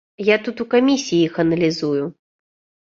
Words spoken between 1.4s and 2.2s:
аналізую.